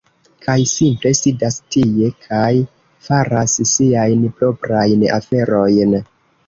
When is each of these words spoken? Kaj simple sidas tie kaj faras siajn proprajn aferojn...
Kaj 0.45 0.53
simple 0.71 1.11
sidas 1.19 1.57
tie 1.75 2.09
kaj 2.29 2.49
faras 3.09 3.59
siajn 3.75 4.27
proprajn 4.43 5.09
aferojn... 5.23 6.01